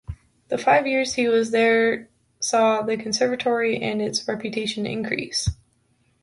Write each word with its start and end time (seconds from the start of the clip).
The 0.47 0.57
five 0.57 0.87
years 0.87 1.13
he 1.13 1.27
was 1.29 1.51
there 1.51 2.09
saw 2.39 2.81
the 2.81 2.97
conservatory 2.97 3.79
and 3.79 4.01
its 4.01 4.27
reputation 4.27 4.87
increase. 4.87 5.47